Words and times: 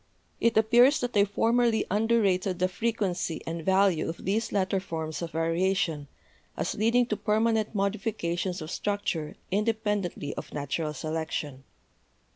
It 0.39 0.57
appears 0.57 0.99
that 1.01 1.15
I 1.15 1.25
formerly 1.25 1.85
under 1.91 2.21
rated 2.23 2.57
the 2.57 2.67
frequency 2.67 3.43
and 3.45 3.63
value 3.63 4.09
of 4.09 4.25
these 4.25 4.51
latter 4.51 4.79
forms 4.79 5.21
of 5.21 5.29
variation, 5.29 6.07
as 6.57 6.73
leading 6.73 7.05
to 7.05 7.15
permanent 7.15 7.75
modifications 7.75 8.63
of 8.63 8.69
struc 8.71 9.05
ture 9.05 9.35
independently 9.51 10.33
of 10.33 10.53
natural 10.55 10.95
selection. 10.95 11.65